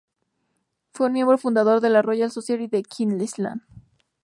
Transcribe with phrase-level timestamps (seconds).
[0.89, 3.61] Fue un miembro fundador de la Royal Society de Queensland.